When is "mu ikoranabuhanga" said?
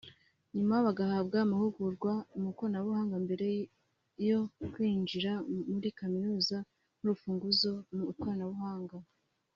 2.39-3.15, 7.95-8.97